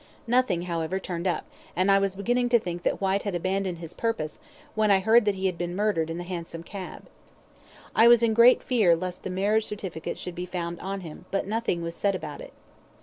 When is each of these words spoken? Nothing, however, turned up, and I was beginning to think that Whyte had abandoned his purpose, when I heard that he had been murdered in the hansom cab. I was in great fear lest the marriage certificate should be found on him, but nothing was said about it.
Nothing, 0.25 0.63
however, 0.63 0.97
turned 0.99 1.27
up, 1.27 1.45
and 1.75 1.91
I 1.91 1.99
was 1.99 2.15
beginning 2.15 2.49
to 2.49 2.59
think 2.59 2.81
that 2.81 2.99
Whyte 2.99 3.21
had 3.21 3.35
abandoned 3.35 3.77
his 3.77 3.93
purpose, 3.93 4.39
when 4.73 4.89
I 4.89 4.97
heard 4.99 5.25
that 5.25 5.35
he 5.35 5.45
had 5.45 5.59
been 5.59 5.75
murdered 5.75 6.09
in 6.09 6.17
the 6.17 6.23
hansom 6.23 6.63
cab. 6.63 7.05
I 7.95 8.07
was 8.07 8.23
in 8.23 8.33
great 8.33 8.63
fear 8.63 8.95
lest 8.95 9.21
the 9.21 9.29
marriage 9.29 9.65
certificate 9.67 10.17
should 10.17 10.33
be 10.33 10.47
found 10.47 10.79
on 10.79 11.01
him, 11.01 11.25
but 11.29 11.45
nothing 11.45 11.83
was 11.83 11.93
said 11.95 12.15
about 12.15 12.41
it. 12.41 12.53